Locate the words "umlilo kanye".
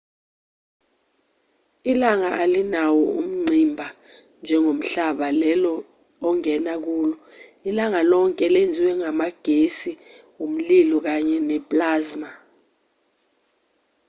10.43-11.37